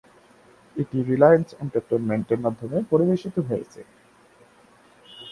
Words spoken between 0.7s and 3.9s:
এটি রিলায়েন্স এন্টারটেইনমেন্টের মাধ্যমে পরিবেশিত হয়েছে।